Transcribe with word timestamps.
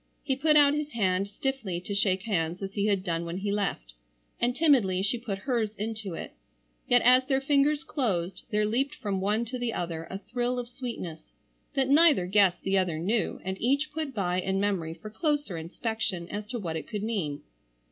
He 0.23 0.35
put 0.35 0.57
out 0.57 0.73
his 0.73 0.93
hand 0.93 1.27
stiffly 1.27 1.79
to 1.81 1.93
shake 1.93 2.23
hands 2.23 2.63
as 2.63 2.73
he 2.73 2.87
had 2.87 3.03
done 3.03 3.23
when 3.23 3.37
he 3.37 3.51
left, 3.51 3.93
and 4.39 4.55
timidly 4.55 5.03
she 5.03 5.19
put 5.19 5.37
hers 5.45 5.75
into 5.77 6.15
it, 6.15 6.33
yet 6.87 7.03
as 7.03 7.27
their 7.27 7.39
fingers 7.39 7.83
closed 7.83 8.41
there 8.49 8.65
leaped 8.65 8.95
from 8.95 9.21
one 9.21 9.45
to 9.45 9.59
the 9.59 9.73
other 9.73 10.07
a 10.09 10.17
thrill 10.17 10.57
of 10.57 10.67
sweetness, 10.69 11.33
that 11.75 11.87
neither 11.87 12.25
guessed 12.25 12.63
the 12.63 12.79
other 12.79 12.97
knew 12.97 13.39
and 13.43 13.61
each 13.61 13.91
put 13.93 14.11
by 14.11 14.41
in 14.41 14.59
memory 14.59 14.95
for 14.95 15.11
closer 15.11 15.55
inspection 15.55 16.27
as 16.29 16.47
to 16.47 16.57
what 16.57 16.75
it 16.75 16.87
could 16.87 17.03
mean. 17.03 17.43